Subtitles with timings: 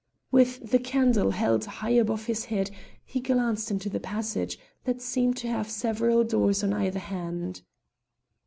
[0.31, 2.71] With the candle held high above his head
[3.05, 7.61] he glanced into the passage, that seemed to have several doors on either hand.